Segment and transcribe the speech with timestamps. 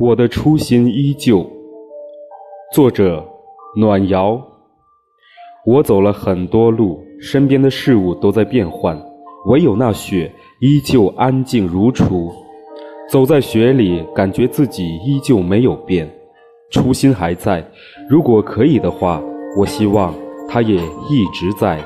[0.00, 1.46] 我的初心依旧，
[2.72, 3.22] 作者
[3.76, 4.40] 暖瑶，
[5.66, 8.98] 我走了很多路，身边的事物都在变换，
[9.44, 10.32] 唯有那雪
[10.62, 12.32] 依旧安静如初，
[13.10, 16.10] 走在雪里感觉自己依旧没有变，
[16.70, 17.62] 初心还在，
[18.08, 19.22] 如果可以的话，
[19.58, 20.14] 我希望
[20.48, 20.76] 它也
[21.10, 21.78] 一直在。